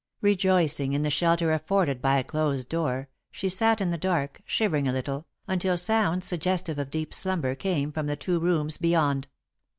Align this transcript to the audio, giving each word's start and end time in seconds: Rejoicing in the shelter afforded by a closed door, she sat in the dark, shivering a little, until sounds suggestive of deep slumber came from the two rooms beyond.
Rejoicing 0.21 0.93
in 0.93 1.03
the 1.03 1.11
shelter 1.11 1.51
afforded 1.51 2.01
by 2.01 2.17
a 2.17 2.23
closed 2.23 2.67
door, 2.69 3.07
she 3.29 3.49
sat 3.49 3.79
in 3.79 3.91
the 3.91 3.99
dark, 3.99 4.41
shivering 4.45 4.87
a 4.87 4.91
little, 4.91 5.27
until 5.47 5.77
sounds 5.77 6.25
suggestive 6.25 6.79
of 6.79 6.89
deep 6.89 7.13
slumber 7.13 7.53
came 7.53 7.91
from 7.91 8.07
the 8.07 8.15
two 8.15 8.39
rooms 8.39 8.79
beyond. 8.79 9.27